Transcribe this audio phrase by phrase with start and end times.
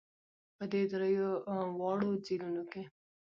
[0.55, 2.83] په دې درېواړو ځېلونو کې